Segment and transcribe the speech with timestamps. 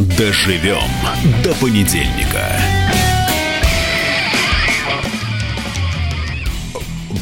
[0.00, 0.78] Доживем
[1.44, 2.58] до понедельника.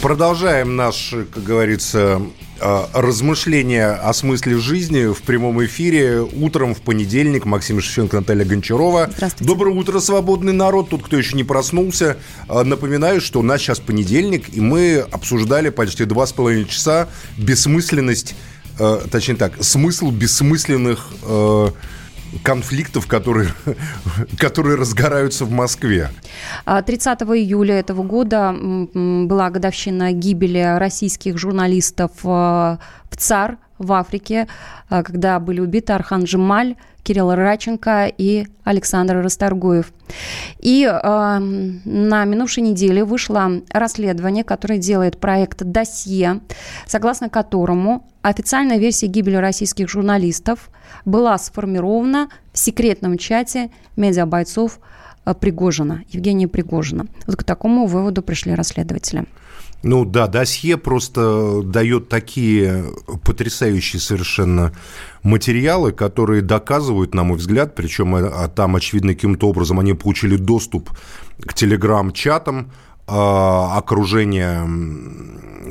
[0.01, 2.23] Продолжаем наш, как говорится,
[2.61, 7.47] э, размышления о смысле жизни в прямом эфире утром в понедельник.
[7.47, 9.11] Максим Шевченко, Наталья Гончарова.
[9.13, 9.53] Здравствуйте.
[9.53, 10.91] Доброе утро, свободный народ.
[10.91, 12.17] Тут, кто еще не проснулся.
[12.49, 17.09] Э, Напоминаю, что у нас сейчас понедельник, и мы обсуждали почти два с половиной часа
[17.39, 18.37] бессмысленность,
[18.79, 21.09] э, точнее так, смысл бессмысленных
[22.43, 23.51] конфликтов, которые,
[24.39, 26.11] которые разгораются в Москве.
[26.65, 34.49] А 30 июля этого года была годовщина гибели российских журналистов э, в ЦАР в Африке,
[34.91, 39.93] э, когда были убиты Архан Джемаль, Кирилл Раченко и Александр Расторгуев.
[40.59, 46.41] И э, на минувшей неделе вышло расследование, которое делает проект «Досье»,
[46.87, 50.71] согласно которому официальная версия гибели российских журналистов
[51.07, 54.79] была сформирована в секретном чате медиабойцов
[55.25, 57.07] э, Пригожина, Евгения Пригожина.
[57.27, 59.25] Вот к такому выводу пришли расследователи.
[59.83, 62.87] Ну да, досье просто дает такие
[63.25, 64.73] потрясающие совершенно
[65.23, 70.91] материалы, которые доказывают, на мой взгляд, причем а там, очевидно, каким-то образом они получили доступ
[71.41, 72.73] к телеграм-чатам,
[73.07, 74.69] а, окружение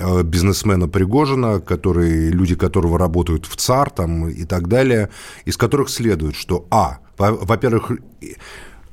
[0.01, 5.09] а, бизнесмена Пригожина, которые, люди которого работают в ЦАР там, и так далее,
[5.45, 7.91] из которых следует, что, а, во-первых,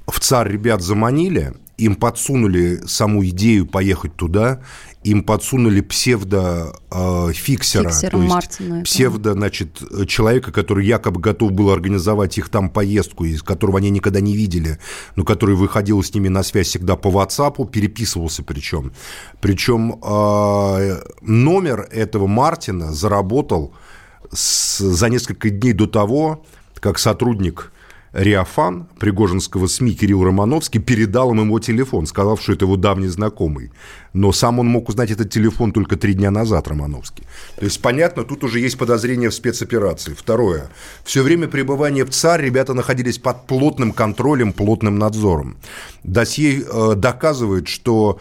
[0.06, 4.61] в ЦАР ребят заманили, им подсунули саму идею поехать туда,
[5.05, 8.84] им подсунули псевдо-фиксера, Фиксера то есть Мартина, это.
[8.84, 14.20] псевдо, значит, человека, который якобы готов был организовать их там поездку, из которого они никогда
[14.20, 14.78] не видели,
[15.16, 18.92] но который выходил с ними на связь всегда по WhatsApp, переписывался причем.
[19.41, 23.72] Причем э, номер этого Мартина заработал
[24.32, 26.44] с- за несколько дней до того,
[26.80, 27.72] как сотрудник
[28.15, 33.72] Риафан Пригожинского СМИ Кирилл Романовский передал им его телефон, сказав, что это его давний знакомый.
[34.12, 37.25] Но сам он мог узнать этот телефон только три дня назад, Романовский.
[37.56, 40.15] То есть, понятно, тут уже есть подозрение в спецоперации.
[40.15, 40.71] Второе.
[41.03, 45.56] Все время пребывания в ЦАР ребята находились под плотным контролем, плотным надзором.
[46.05, 48.21] Досье э, доказывает, что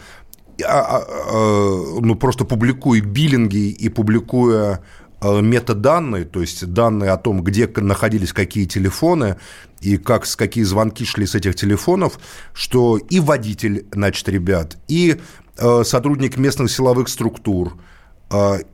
[0.63, 7.17] а, а, а, ну, просто публикуя биллинги и публикуя э, метаданные, то есть данные о
[7.17, 9.37] том, где находились какие телефоны
[9.81, 12.19] и как, какие звонки шли с этих телефонов,
[12.53, 15.19] что и водитель, значит, ребят, и
[15.57, 17.92] э, сотрудник местных силовых структур, э,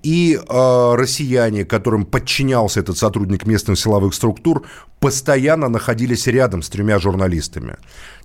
[0.03, 4.66] и э, россияне, которым подчинялся этот сотрудник местных силовых структур,
[5.00, 7.78] постоянно находились рядом с тремя журналистами.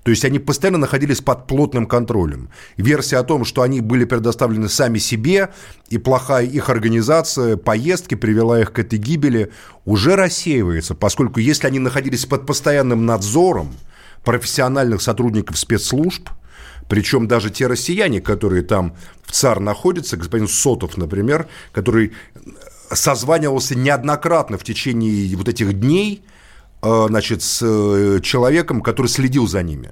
[0.05, 2.51] То есть они постоянно находились под плотным контролем.
[2.77, 5.51] Версия о том, что они были предоставлены сами себе,
[5.89, 9.51] и плохая их организация, поездки привела их к этой гибели,
[9.85, 13.75] уже рассеивается, поскольку если они находились под постоянным надзором
[14.25, 16.29] профессиональных сотрудников спецслужб,
[16.89, 22.13] причем даже те россияне, которые там в ЦАР находятся, господин Сотов, например, который
[22.91, 26.23] созванивался неоднократно в течение вот этих дней,
[26.83, 29.91] э, значит, с э, человеком, который следил за ними.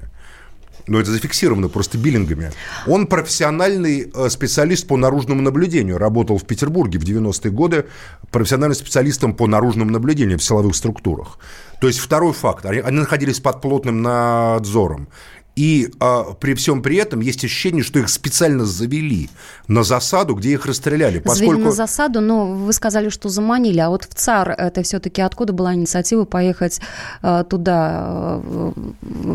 [0.89, 2.51] Но это зафиксировано просто биллингами.
[2.87, 5.99] Он профессиональный э, специалист по наружному наблюдению.
[5.99, 7.87] Работал в Петербурге в 90-е годы
[8.31, 11.39] профессиональным специалистом по наружному наблюдению в силовых структурах.
[11.81, 12.67] То есть второй факт.
[12.67, 15.09] Они, они находились под плотным надзором.
[15.55, 19.29] И а, при всем при этом есть ощущение, что их специально завели
[19.69, 21.15] на засаду, где их расстреляли.
[21.19, 21.63] Завели Поскольку...
[21.63, 23.79] на засаду, но вы сказали, что заманили.
[23.81, 26.81] А вот в ЦАР это все-таки откуда была инициатива поехать
[27.23, 28.41] э, туда?
[28.43, 28.73] Э,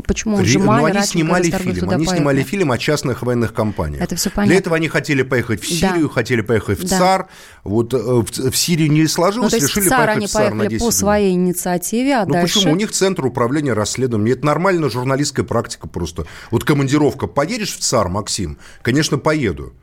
[0.08, 1.90] Почему Джемаль, ну, они снимали фильм.
[1.90, 2.18] Они поехали?
[2.18, 4.02] снимали фильм о частных военных компаниях.
[4.02, 4.58] Это Для понятно.
[4.58, 5.92] этого они хотели поехать в Да.
[5.92, 6.98] Сирию, хотели поехать в Да.
[6.98, 7.28] ЦАР.
[7.64, 10.30] Вот э, в, в Сирию не Ну, сложилось, есть решили в ЦАР поехать они в
[10.32, 10.98] ЦАР на поехали 10 по дней.
[10.98, 12.56] своей инициативе, а Ну дальше...
[12.56, 12.74] почему?
[12.74, 14.36] У них центр управления расследованием.
[14.36, 16.07] Это нормальная журналистская практика просто.
[16.52, 17.28] Вот командировка.
[17.28, 18.58] Поедешь в ЦАР, Максим?
[18.82, 19.74] Конечно, поеду.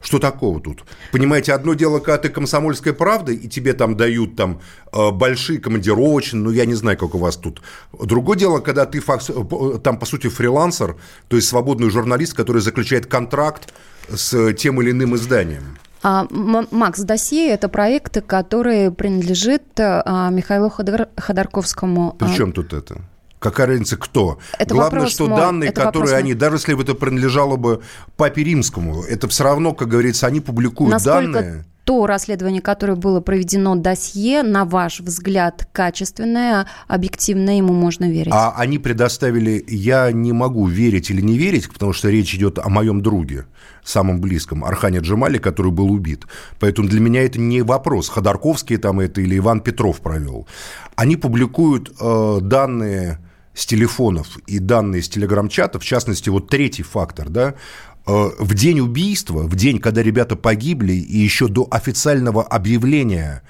[0.00, 0.84] Что такого тут?
[1.12, 4.60] Понимаете, одно дело, когда ты комсомольская правда, и тебе там дают там
[4.92, 7.62] э, большие командировочные, ну, я не знаю, как у вас тут.
[7.92, 10.96] Другое дело, когда ты факс- э, там, по сути, фрилансер,
[11.28, 13.72] то есть свободный журналист, который заключает контракт
[14.08, 15.78] с тем или иным изданием.
[16.02, 22.16] А, Макс, досье– это проект, который принадлежит а, Михаилу Ходор- Ходорковскому.
[22.18, 23.02] А, Причем тут это?
[23.42, 24.38] Какая разница, кто?
[24.56, 27.82] Это Главное, что мой, данные, это которые они, даже если бы это принадлежало бы
[28.16, 31.64] Папе Римскому, это все равно, как говорится, они публикуют Насколько данные.
[31.82, 38.32] то расследование, которое было проведено досье, на ваш взгляд, качественное, объективное, ему можно верить?
[38.32, 42.68] А они предоставили, я не могу верить или не верить, потому что речь идет о
[42.68, 43.46] моем друге,
[43.82, 46.26] самом близком, Архане Джамале, который был убит.
[46.60, 50.46] Поэтому для меня это не вопрос, Ходорковский там это или Иван Петров провел.
[50.94, 53.18] Они публикуют э, данные
[53.54, 57.54] с телефонов и данные с телеграм-чата, в частности, вот третий фактор, да,
[58.06, 63.42] Э, в день убийства, в день, когда ребята погибли, и еще до официального объявления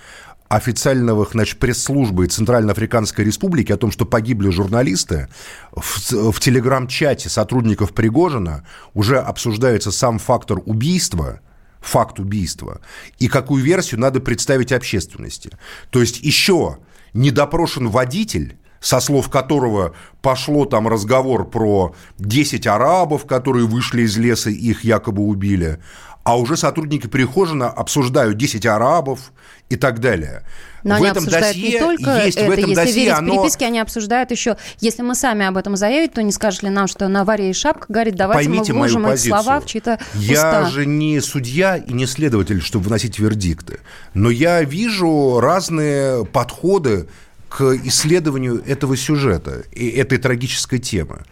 [0.48, 5.28] официального значит, пресс-службы Центральноафриканской Республики о том, что погибли журналисты,
[5.74, 8.62] в, в телеграм-чате сотрудников Пригожина
[8.92, 11.40] уже обсуждается сам фактор убийства,
[11.80, 12.82] факт убийства,
[13.18, 15.52] и какую версию надо представить общественности.
[15.88, 16.76] То есть еще
[17.14, 24.18] не допрошен водитель, со слов которого пошло там разговор про 10 арабов, которые вышли из
[24.18, 25.78] леса и их якобы убили,
[26.24, 29.32] а уже сотрудники Прихожина обсуждают 10 арабов
[29.70, 30.42] и так далее.
[30.82, 33.18] Но в они этом обсуждают досье не только есть это, в этом если досье, верить
[33.18, 33.34] оно...
[33.34, 36.88] переписке, они обсуждают еще, если мы сами об этом заявим, то не скажет ли нам,
[36.88, 40.32] что на варе и шапка говорит, давайте Поймите мы вложим эти слова в чьи-то Я
[40.32, 40.64] уста.
[40.66, 43.78] же не судья и не следователь, чтобы выносить вердикты,
[44.12, 47.08] но я вижу разные подходы
[47.52, 51.24] к исследованию этого сюжета и этой трагической темы.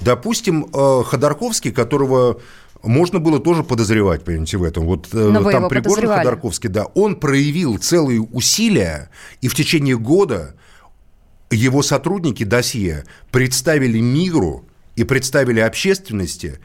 [0.00, 2.40] Допустим, э, Ходорковский, которого
[2.82, 4.86] можно было тоже подозревать, понимаете, в этом.
[4.86, 9.10] Вот э, Но там Пригожин Ходорковский, да, он проявил целые усилия,
[9.42, 10.54] и в течение года
[11.50, 14.64] его сотрудники досье представили миру
[14.94, 16.58] и представили общественности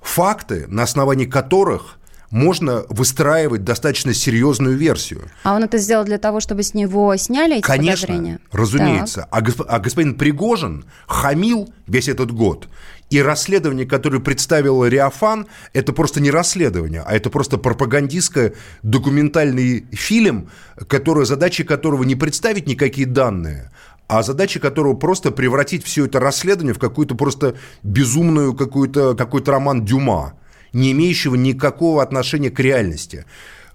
[0.00, 1.98] факты, на основании которых–
[2.34, 5.30] можно выстраивать достаточно серьезную версию.
[5.44, 8.40] А он это сделал для того, чтобы с него сняли эти Конечно, подозрения?
[8.50, 9.28] разумеется.
[9.30, 9.62] А, госп...
[9.68, 12.68] а господин Пригожин хамил весь этот год.
[13.08, 20.50] И расследование, которое представил Риафан, это просто не расследование, а это просто пропагандистский документальный фильм,
[20.88, 23.70] который, задача которого не представить никакие данные,
[24.08, 27.54] а задача которого просто превратить все это расследование в какую-то просто
[27.84, 30.34] безумную какую-то, какой-то роман Дюма
[30.74, 33.24] не имеющего никакого отношения к реальности.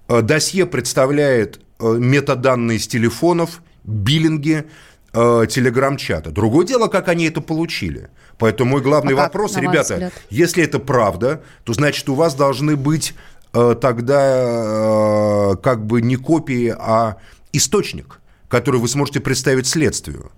[0.08, 4.66] Э, досье представляет э, метаданные с телефонов, биллинги,
[5.14, 6.30] э, телеграм-чата.
[6.32, 8.10] Другое дело, как они это получили.
[8.38, 12.76] Поэтому мой главный а вопрос, как, ребята, если это правда, то значит у вас должны
[12.76, 13.14] быть
[13.52, 17.18] тогда как бы не копии, а
[17.52, 20.32] источник, который вы сможете представить следствию.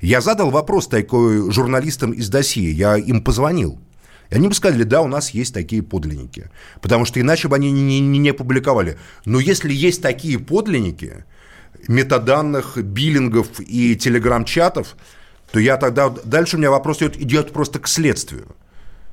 [0.00, 3.80] Я задал вопрос такой журналистам из досье, я им позвонил.
[4.34, 6.50] И они бы сказали, да, у нас есть такие подлинники.
[6.80, 8.98] Потому что иначе бы они не, не, не публиковали.
[9.24, 11.24] Но если есть такие подлинники,
[11.86, 14.96] метаданных, биллингов и телеграм-чатов,
[15.52, 16.08] то я тогда...
[16.08, 18.56] Дальше у меня вопрос идет, идет просто к следствию.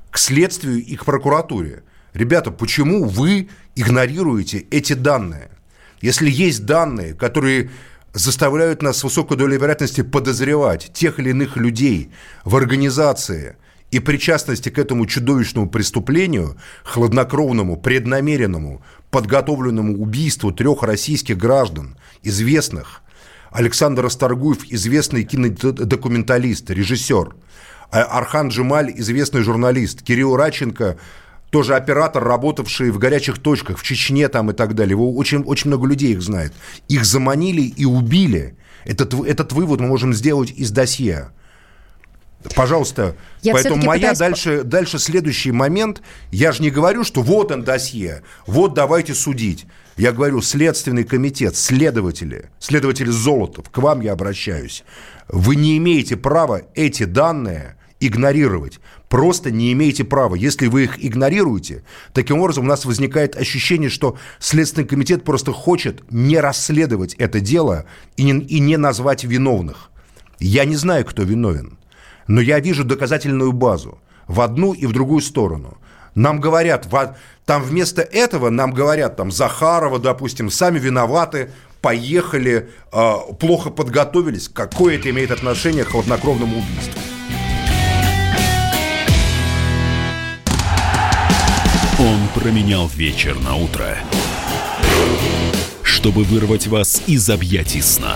[0.09, 1.83] К следствию и к прокуратуре.
[2.13, 5.51] Ребята, почему вы игнорируете эти данные?
[6.01, 7.69] Если есть данные, которые
[8.13, 12.09] заставляют нас с высокой долей вероятности подозревать тех или иных людей
[12.43, 13.55] в организации–
[13.91, 23.01] и причастности к этому чудовищному преступлению, хладнокровному, преднамеренному, подготовленному убийству трех российских граждан, известных,
[23.51, 27.35] Александр Расторгуев, известный кинодокументалист, режиссер,
[27.91, 30.97] а Архан Джемаль, известный журналист, Кирилл Раченко,
[31.49, 34.91] тоже оператор, работавший в горячих точках, в Чечне там и так далее.
[34.91, 36.53] Его очень, очень много людей их знает.
[36.87, 38.55] Их заманили и убили.
[38.85, 41.31] Этот, этот вывод мы можем сделать из досье.
[42.55, 44.17] Пожалуйста, я поэтому моя пытаюсь...
[44.17, 46.01] дальше, дальше следующий момент.
[46.31, 49.65] Я же не говорю, что вот он досье, вот давайте судить.
[49.97, 54.83] Я говорю, Следственный комитет, следователи, следователи Золотов, к вам я обращаюсь.
[55.27, 58.79] Вы не имеете права эти данные игнорировать.
[59.09, 60.35] Просто не имеете права.
[60.35, 66.01] Если вы их игнорируете, таким образом у нас возникает ощущение, что Следственный комитет просто хочет
[66.09, 67.85] не расследовать это дело
[68.17, 69.91] и не, и не назвать виновных.
[70.39, 71.77] Я не знаю, кто виновен
[72.31, 75.77] но я вижу доказательную базу в одну и в другую сторону.
[76.15, 76.87] Нам говорят,
[77.45, 84.47] там вместо этого нам говорят, там, Захарова, допустим, сами виноваты, поехали, э, плохо подготовились.
[84.47, 87.01] Какое это имеет отношение к хладнокровному убийству?
[91.99, 93.97] Он променял вечер на утро,
[95.83, 98.15] чтобы вырвать вас из объятий сна.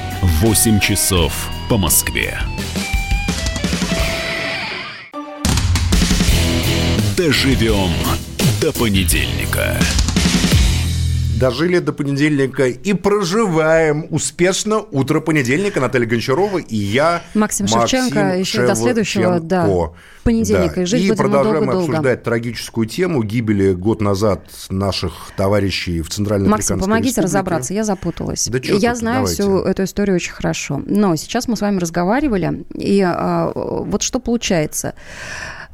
[0.21, 2.39] 8 часов по Москве.
[7.17, 7.91] Доживем
[8.61, 9.79] до понедельника
[11.41, 15.81] дожили до понедельника и проживаем успешно утро понедельника.
[15.81, 19.67] Наталья Гончарова и я, Максим, Максим Шевченко, еще до следующего да,
[20.23, 20.75] понедельника.
[20.75, 20.81] Да.
[20.83, 22.17] И, жить и продолжаем долго, обсуждать долго.
[22.17, 27.21] трагическую тему гибели год назад наших товарищей в Центральной Максим, помогите Республике.
[27.21, 28.47] разобраться, я запуталась.
[28.47, 29.41] Да я тут, знаю давайте.
[29.41, 30.81] всю эту историю очень хорошо.
[30.85, 34.93] Но сейчас мы с вами разговаривали, и а, вот что получается.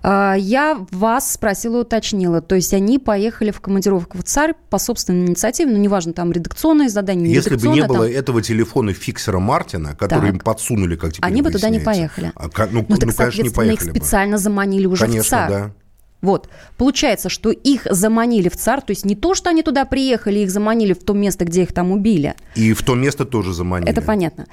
[0.04, 2.42] А, я вас спросила, уточнила.
[2.42, 6.90] То есть они поехали в командировку в ЦАРь по собственной инициативе, ну, неважно, там редакционные
[6.90, 8.16] задания, Если бы не было там...
[8.16, 10.34] этого телефона фиксера Мартина, который так.
[10.34, 12.32] им подсунули, как теперь Они бы туда не поехали.
[12.36, 14.42] А, ну, ну, ну, так, конечно, не поехали их специально бы.
[14.42, 15.50] заманили уже конечно, в ЦАРь.
[15.50, 15.72] Да.
[16.22, 16.50] Вот.
[16.78, 20.50] Получается, что их заманили в ЦАР, то есть не то, что они туда приехали, их
[20.50, 22.36] заманили в то место, где их там убили.
[22.56, 23.90] И в то место тоже заманили.
[23.90, 24.48] Это понятно.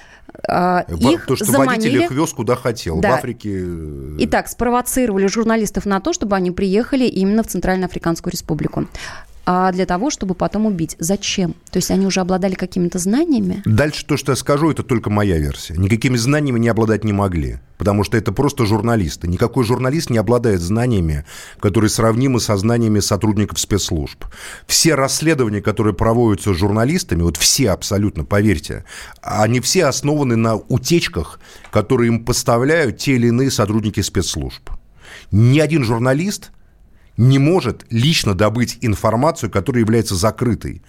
[0.47, 1.76] А, их то, что заманили...
[1.76, 3.00] водитель их вез куда хотел.
[3.00, 3.12] Да.
[3.12, 3.50] В Африке...
[3.54, 8.87] э, Итак, спровоцировали журналистов на то, чтобы они приехали именно в Центральноафриканскую республику
[9.47, 10.97] а для того, чтобы потом убить.
[10.99, 11.55] Зачем?
[11.71, 13.63] То есть они уже обладали какими-то знаниями?
[13.65, 15.75] Дальше то, что я скажу, это только моя версия.
[15.77, 19.29] Никакими знаниями не обладать не могли, потому что это просто журналисты.
[19.29, 21.25] Никакой журналист не обладает знаниями,
[21.61, 24.25] которые сравнимы со знаниями сотрудников спецслужб.
[24.67, 28.85] Все расследования, которые проводятся журналистами, вот все абсолютно, поверьте,
[29.23, 31.39] они все основаны на утечках,
[31.71, 34.71] которые им поставляют те или иные сотрудники спецслужб.
[35.31, 36.51] Ни один журналист
[37.16, 40.83] не может лично добыть информацию, которая является закрытой.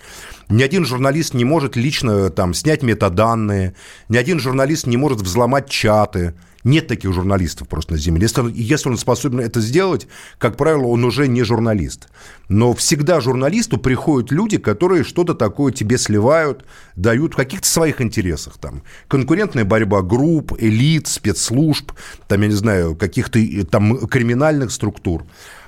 [0.49, 3.75] Ни один журналист не может лично там, снять метаданные,
[4.09, 6.33] ни один журналист не может взломать чаты.
[6.63, 8.23] Нет таких журналистов просто на Земле.
[8.23, 10.07] Если если он способен это сделать,
[10.39, 12.07] как правило, он уже не журналист.
[12.49, 16.65] Но всегда журналисту приходят люди, которые что-то такое тебе сливают,
[16.95, 18.57] дают в каких-то своих интересах.
[18.57, 21.91] Там, конкурентная борьба групп, элит, спецслужб,
[22.27, 23.39] там, я не знаю, каких-то
[23.69, 25.23] там криминальных структур.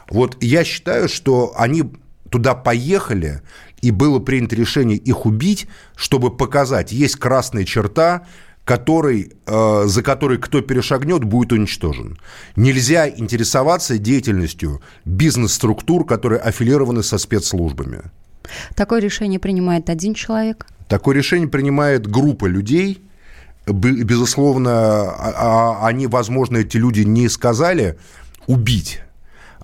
[0.10, 1.84] Вот я считаю, что они
[2.30, 3.42] туда поехали,
[3.82, 8.28] и было принято решение их убить, чтобы показать, есть красная черта,
[8.66, 12.18] который, э, за которой кто перешагнет, будет уничтожен.
[12.58, 18.02] Нельзя интересоваться деятельностью бизнес-структур, которые аффилированы со спецслужбами.
[18.76, 20.66] Такое решение принимает один человек?
[20.90, 23.02] Такое решение принимает группа людей.
[23.66, 27.98] Безусловно, они, возможно, эти люди не сказали
[28.48, 29.02] убить.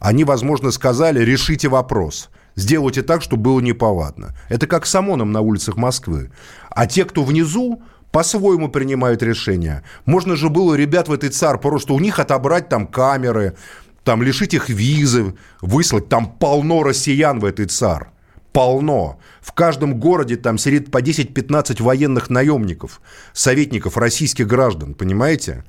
[0.04, 4.36] Они, возможно, сказали решите вопрос– сделайте так, чтобы было неповадно.
[4.50, 6.32] Это как с ОМОНом на улицах Москвы.
[6.70, 7.82] А те, кто внизу,
[8.12, 9.84] по-своему принимают решения.
[10.06, 13.56] Можно же было ребят в этой ЦАР просто у них отобрать там камеры,
[14.04, 16.10] там лишить их визы, выслать.
[16.10, 18.12] Там полно россиян в этой ЦАР.
[18.52, 19.20] Полно.
[19.42, 23.02] В каждом городе там сидит по 10-15 военных наемников,
[23.34, 25.64] советников российских граждан, понимаете?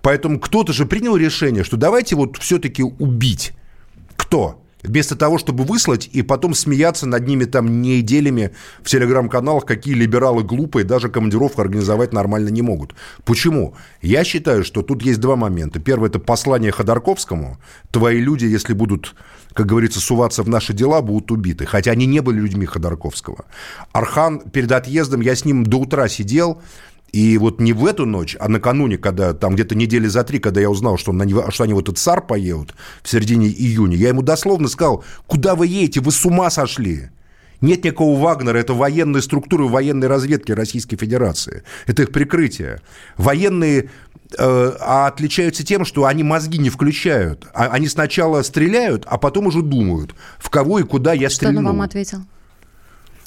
[0.00, 3.52] Поэтому кто-то же принял решение, что давайте вот все-таки убить.
[4.16, 4.60] Кто?
[4.84, 8.50] Вместо того, чтобы выслать и потом смеяться над ними там неделями
[8.82, 12.94] в телеграм-каналах, какие либералы глупые, даже командировку организовать нормально не могут.
[13.24, 13.74] Почему?
[14.02, 15.80] Я считаю, что тут есть два момента.
[15.80, 17.56] Первое– это послание Ходорковскому.
[17.90, 19.14] Твои люди, если будут,
[19.54, 21.64] как говорится, суваться в наши дела, будут убиты.
[21.64, 23.46] Хотя они не были людьми Ходорковского.
[23.92, 26.60] Архан перед отъездом, я с ним до утра сидел,
[27.14, 30.60] и вот не в эту ночь, а накануне, когда там где-то недели за три, когда
[30.60, 34.20] я узнал, что, на, что они в этот ЦАР поедут в середине июня, я ему
[34.20, 37.10] дословно сказал, куда вы едете, вы с ума сошли.
[37.60, 41.62] Нет никакого Вагнера, это военные структуры военной разведки Российской Федерации.
[41.86, 42.80] Это их прикрытие.
[43.16, 43.90] Военные
[44.36, 47.46] э, отличаются тем, что они мозги не включают.
[47.54, 51.60] А, они сначала стреляют, а потом уже думают, в кого и куда я что стрельну.
[51.60, 52.18] Что он вам ответил?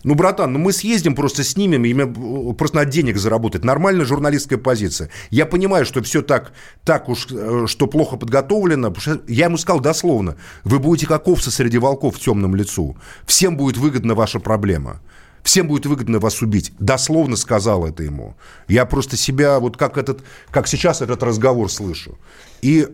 [0.07, 3.65] Ну, братан, ну мы съездим, просто снимем, и просто на денег заработать.
[3.65, 5.09] Нормальная журналистская позиция.
[5.31, 6.53] Я понимаю, что все так,
[6.85, 8.93] так уж, э, что плохо подготовлено.
[9.27, 12.95] Я ему сказал дословно, вы будете как овцы среди волков в темном лицу.
[13.25, 15.01] Всем будет выгодна ваша проблема.
[15.43, 16.71] Всем будет выгодно вас убить.
[16.79, 18.37] Дословно сказал это ему.
[18.69, 20.21] Я просто себя, вот как, этот,
[20.51, 22.17] как сейчас этот разговор слышу.
[22.61, 22.87] И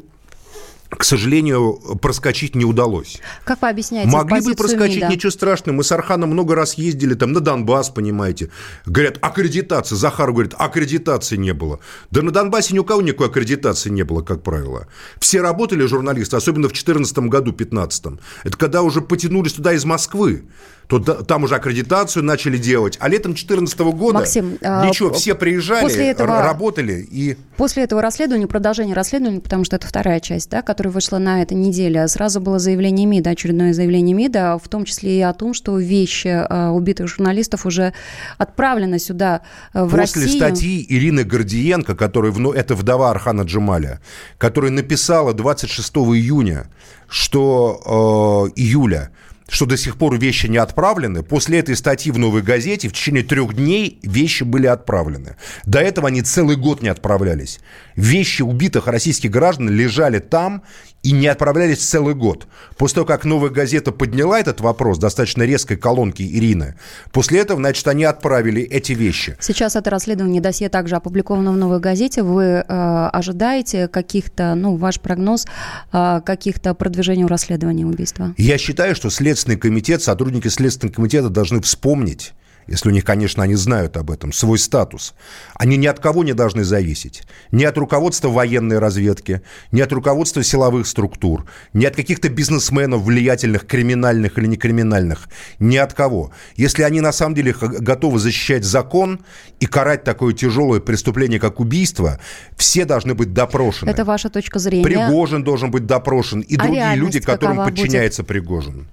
[0.96, 3.20] к сожалению, проскочить не удалось.
[3.44, 5.08] Как вы объясняете Могли бы проскочить, МИДа?
[5.08, 5.78] ничего страшного.
[5.78, 8.50] Мы с Арханом много раз ездили там на Донбасс, понимаете.
[8.86, 9.96] Говорят, аккредитация.
[9.96, 11.80] Захар говорит, аккредитации не было.
[12.12, 14.88] Да на Донбассе ни у кого никакой аккредитации не было, как правило.
[15.20, 18.20] Все работали журналисты, особенно в 2014 году, 2015.
[18.44, 20.44] Это когда уже потянулись туда из Москвы.
[20.88, 22.98] То там уже аккредитацию начали делать.
[23.00, 27.08] А летом 2014 года Максим, ничего, все приезжали, после этого, работали.
[27.10, 27.38] И...
[27.58, 31.56] После этого расследования, продолжения расследования, потому что это вторая часть, да, которая вышла на этой
[31.56, 35.78] неделе, сразу было заявление МИДа, очередное заявление МИДа, в том числе и о том, что
[35.78, 37.94] вещи э, убитых журналистов уже
[38.38, 39.42] отправлены сюда,
[39.74, 40.26] в После Россию.
[40.26, 44.02] После статьи Ирины Гордиенко, которая, это вдова Архана Джамаля,
[44.38, 46.68] которая написала 26 июня,
[47.08, 49.12] что э, июля,
[49.50, 51.24] что до сих пор вещи не отправлены.
[51.24, 55.36] После этой статьи в «Новой газете» в течение трех дней вещи были отправлены.
[55.66, 57.60] До этого они целый год не отправлялись.
[57.96, 60.64] Вещи убитых российских граждан лежали там
[61.04, 62.48] и не отправлялись целый год.
[62.78, 66.76] После того, как «Новая газета» подняла этот вопрос, достаточно резкой колонки Ирины,
[67.12, 69.36] после этого, значит, они отправили эти вещи.
[69.40, 72.24] Сейчас это расследование досье также опубликовано в «Новой газете».
[72.24, 75.46] Вы э, ожидаете каких-то, ну, ваш прогноз,
[75.92, 78.34] э, каких-то продвижений в расследовании убийства?
[78.38, 82.34] Я считаю, что Следственный комитет, сотрудники Следственного комитета должны вспомнить,
[82.68, 85.14] если у них, конечно, они знают об этом, свой статус.
[85.56, 87.24] Они ни от кого не должны зависеть.
[87.52, 89.42] Ни от руководства военной разведки,
[89.72, 95.28] ни от руководства силовых структур, ни от каких-то бизнесменов, влиятельных, криминальных или некриминальных,
[95.60, 96.32] ни от кого.
[96.56, 99.20] Если они на самом деле готовы защищать закон
[99.60, 102.20] и карать такое тяжелое преступление, как убийство,
[102.58, 103.90] все должны быть допрошены.
[103.90, 104.84] Это ваша точка зрения.
[104.84, 108.30] Пригожин должен быть допрошен и а другие люди, которым подчиняется будет?
[108.30, 108.88] Пригожин.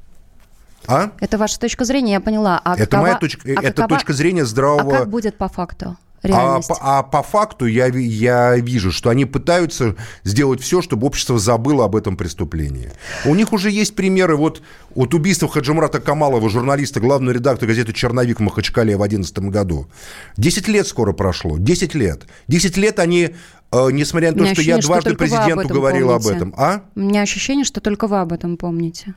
[0.91, 1.13] А?
[1.21, 2.61] Это ваша точка зрения, я поняла.
[2.65, 4.97] А это какова, моя точка, а это какова, точка зрения здравого...
[4.97, 5.97] А как будет по факту?
[6.23, 11.87] А, а по факту я, я вижу, что они пытаются сделать все, чтобы общество забыло
[11.87, 12.91] об этом преступлении.
[13.25, 14.37] У них уже есть примеры.
[14.37, 14.61] Вот
[14.95, 19.89] от убийства Хаджимрата Камалова, журналиста, главного редактора газеты «Черновик» в Махачкале в 2011 году.
[20.37, 21.57] Десять лет скоро прошло.
[21.59, 22.27] Десять лет.
[22.49, 23.31] Десять лет они
[23.73, 26.53] э, несмотря на то, что я дважды президенту говорил об этом.
[26.57, 26.83] А?
[26.97, 29.15] У меня ощущение, что только вы об этом помните.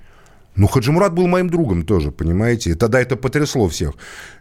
[0.56, 2.72] Ну, Хаджимурат был моим другом тоже, понимаете?
[2.72, 3.94] И тогда это потрясло всех.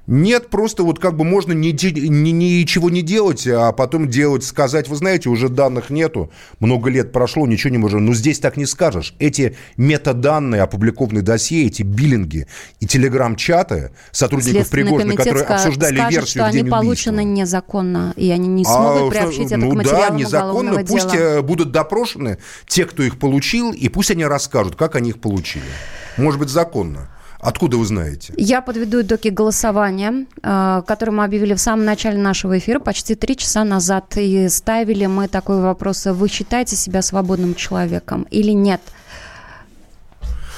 [0.07, 4.89] Нет, просто вот как бы можно ни, ни, ничего не делать, а потом делать, сказать,
[4.89, 8.05] вы знаете, уже данных нету, много лет прошло, ничего не можем.
[8.05, 9.15] Но здесь так не скажешь.
[9.21, 12.49] Эти метаданные, опубликованные досье, эти биллинги
[12.81, 17.43] и телеграм-чаты сотрудников Пригожина, которые обсуждали скажет, версию что они получены убийства.
[17.43, 20.85] незаконно, и они не смогут а, приобщить это ну, к материалам да, незаконно.
[20.85, 21.23] Пусть дела.
[21.23, 25.63] Э, будут допрошены те, кто их получил, и пусть они расскажут, как они их получили.
[26.17, 27.09] Может быть, законно.
[27.43, 28.33] Откуда вы знаете?
[28.37, 33.37] Я подведу итоги голосования, э, которые мы объявили в самом начале нашего эфира, почти три
[33.37, 34.17] часа назад.
[34.17, 36.07] И ставили мы такой вопрос.
[36.07, 38.81] Вы считаете себя свободным человеком или нет?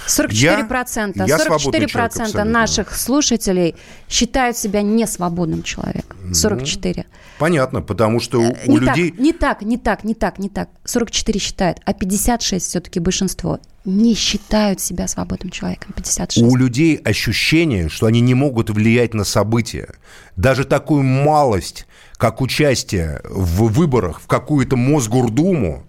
[0.06, 3.74] 44%, я, я 44% наших слушателей
[4.08, 6.34] считают себя несвободным человеком.
[6.34, 7.04] 44.
[7.06, 9.10] Ну, понятно, потому что у, не у людей...
[9.10, 10.68] Так, не так, не так, не так, не так.
[10.84, 15.92] 44 считают, а 56 все-таки большинство не считают себя свободным человеком.
[15.94, 16.46] 56.
[16.46, 19.94] У людей ощущение, что они не могут влиять на события.
[20.36, 21.86] Даже такую малость,
[22.16, 25.84] как участие в выборах в какую-то Мосгордуму,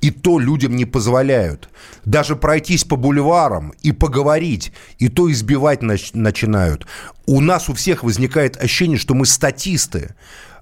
[0.00, 1.68] и то людям не позволяют.
[2.04, 6.86] Даже пройтись по бульварам и поговорить, и то избивать нач- начинают.
[7.26, 10.14] У нас у всех возникает ощущение, что мы статисты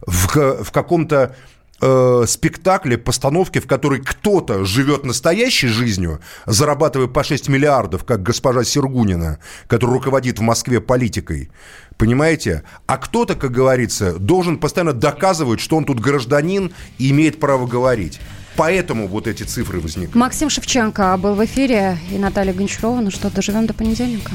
[0.06, 1.36] в, в каком-то
[1.80, 8.64] э, спектакле, постановке, в которой кто-то живет настоящей жизнью, зарабатывая по 6 миллиардов, как госпожа
[8.64, 11.50] Сергунина, которая руководит в Москве политикой,
[11.98, 12.62] понимаете?
[12.86, 18.20] А кто-то, как говорится, должен постоянно доказывать, что он тут гражданин и имеет право говорить.
[18.56, 20.14] Поэтому вот эти цифры возникают.
[20.14, 23.00] Максим Шевченко был в эфире и Наталья Гончарова.
[23.00, 24.32] Ну что, доживем до понедельника.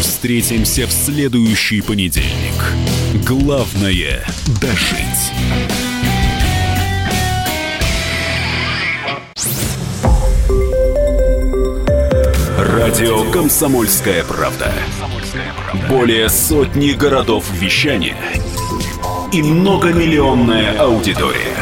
[0.00, 2.28] Встретимся в следующий понедельник.
[3.26, 4.24] Главное–
[4.60, 5.32] дожить.
[12.58, 14.72] Радио «Комсомольская правда».
[15.88, 18.16] Более сотни городов вещания–
[19.32, 21.61] и многомиллионная аудитория.